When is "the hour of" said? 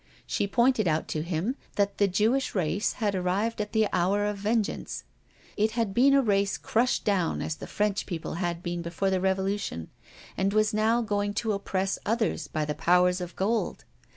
3.71-4.37